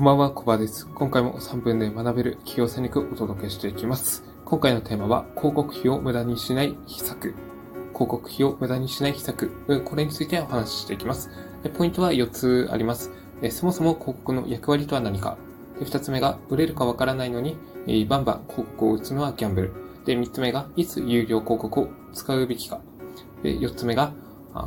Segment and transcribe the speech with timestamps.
[0.00, 0.88] こんばんは、コバです。
[0.94, 4.24] 今回も3分で学べる企業戦略をお届けしていきます。
[4.46, 7.34] 今回のテーマは、広告費を無駄にしない秘策。
[7.92, 9.50] 広告費を無駄にしない秘策。
[9.84, 11.28] これについてお話ししていきます。
[11.76, 13.10] ポイントは4つあります。
[13.50, 15.36] そもそも広告の役割とは何か。
[15.80, 17.58] 2つ目が、売れるかわからないのに、
[18.08, 19.72] バンバン広告を打つのはギャンブル。
[20.06, 22.80] で、3つ目が、いつ有料広告を使うべきか。
[23.42, 24.14] で、4つ目が、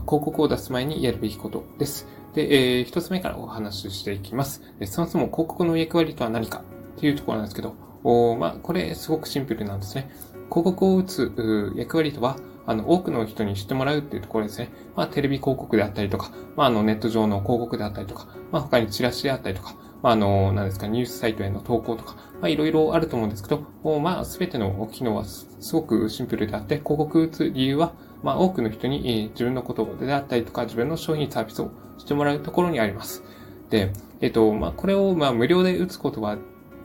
[0.06, 2.08] 広告を出す前にやるべきことです。
[2.34, 4.62] で、えー、一つ目からお話ししていきます。
[4.86, 6.64] そもそも広告の役割とは何か
[6.98, 10.10] っていうところなんですけど、おまあ、これすごくシンプルなんですね。
[10.50, 14.70] 広告を打つ役割とは、あの、多くの人に知ってもらうっていうところですね。
[14.96, 33.24] まあ、テレビ広告であったりとか、まあ、あの、ネット上の広告であったりとか、まあ、他にチラシであったりとか、まあ、あの、何ですか、ニュースサイトへの投稿とか、まあ、いろいろあると思うんですけど、おまあ、すべての機能はすごくシンプルであって、広告打つ理由は、まあ、多くの人に、え、自分のことであったりとか、自分の商品サービスをしてもらうところにあります。
[33.70, 36.38] で、えっ、と、まあ、これを、まあ、無料で打つことは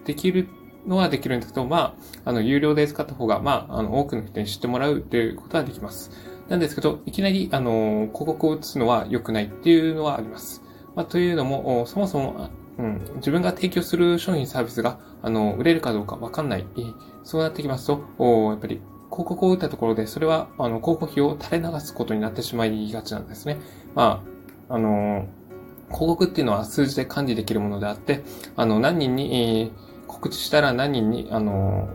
[0.05, 0.49] できる
[0.87, 6.11] のはできるんですけど、まあ、あの、有料で使った方が、まあ、あの、多くの人に知ってもらうということはできます。
[6.49, 10.63] なんですけど、いきなり、あの、広告を打つのは良くないっていうのはあります。
[10.97, 16.67] まあ、というのも、そもそも、うん、自分が提供する商品サービスが、あの、売れるかどうかわかんない。
[17.23, 23.59] そうなってきますと、やっぱり広告を打ったところで、それは、あの、広告費を垂れ流すことになってしまいがちなんですね。
[23.95, 24.23] ま
[24.69, 25.27] あ、あの、
[25.89, 28.23] 広告っていうのは数字で管理できるものであって、
[28.57, 29.71] あの、何人に、えー、
[30.07, 31.89] 告知したら何人に、あの、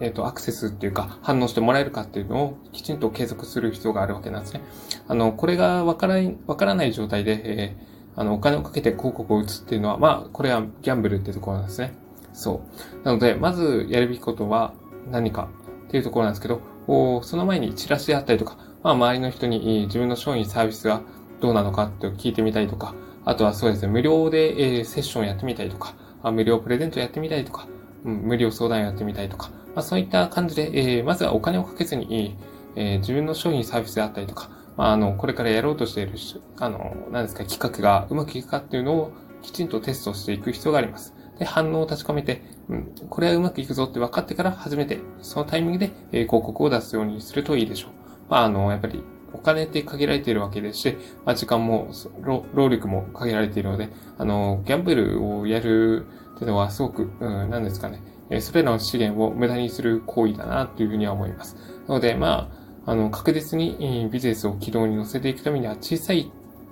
[0.00, 4.62] えっ、ー、と、アクセスっていうか、反応してもらえるかっていうのをきちんと継続する必要があるわけなんですね。
[5.08, 11.94] あの、これがわからない、わからない状態で、えー、あの、お金をかけて広告を打つっていうのは、まあ、これはギャンブルってところなんですね。
[12.32, 12.62] そ
[13.02, 13.04] う。
[13.04, 14.72] なので、まずやるべきことは
[15.10, 15.48] 何か
[15.88, 16.60] っていうところなんですけど、
[17.22, 21.02] その前にチラシであったりとか、まあ、周りの人に自分の商品サービスが
[21.40, 22.94] どうなのかって聞いてみたりとか、
[23.24, 25.94] あとはそうですね、無料で、えセッションやってみたりとか、
[26.30, 27.66] 無料プレゼントやってみたりとか、
[28.04, 32.36] うん、無料相談やってみたりとか、まあ、そういった感じで、えまずはお金をかけずに、
[32.76, 36.12] え自分の商品サービスであったりとか、まあ、あの、これからやろうとしている、
[36.58, 39.12] あの、何ですか、企画がうまくいくかっていうのを
[39.42, 41.14] きちんとテストしていく必要があります。
[41.38, 47.90] で、反応を確かめて、うん、これはうまくいくぞって分かってから初めて、そのタイミングで、え、広告を出すようにするといいでしょう。
[48.28, 51.90] まあ、あの、やっぱり、お金って限られているわけですし、まあ、時間も、
[52.54, 61.56] 労力も限られているので、あの、ギャンブルをやるっていうのはすごく、うん、何ですかね、えそれらの資源を無駄にする行為だなというふうには思います。
[61.86, 62.50] なので、ま
[62.86, 66.30] あ、あの、確実にビジネスを軌道に乗せていくためには小さい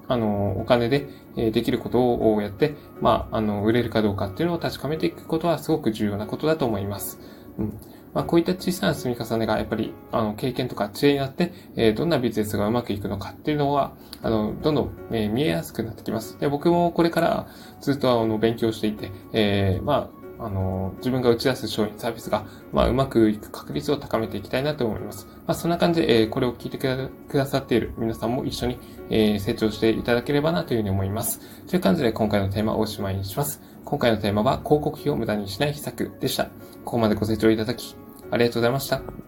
[0.09, 7.19] あの、お金でできることをやって、まあ、あの、売れるかどうかっていうのを確かめていくことはすごく重要なことだと思います。
[7.59, 7.78] うん。
[8.16, 16.39] まあ、こういった小さな積み重ねがやっぱり、あの、経験とか知恵になって、えー、どんなビジネスがうまくいくのかっていうのは、あの、どんどん、えー、見えやすくなってきます。
[16.41, 17.47] で、僕もこれから
[17.83, 25.26] ずっとあの、勉強していて、えー、まあ、あの、自分が打ち出す商品サービスが、まあ、うまくいく確率を高めていきたいなと思います。
[25.47, 28.78] まあ、そんな感じで、えー、これを聞いてくださっている皆さんも一緒に、
[29.10, 31.41] えー、成長していただければなというふうに思います。
[31.66, 33.62] という感じで、今回のテーマをおしまいにします。
[33.84, 36.44] 今回のテーマは、広告費を無駄にしない秘策でした。
[36.84, 37.97] ここまでご清聴いただき、
[38.30, 39.25] ありがとうございました。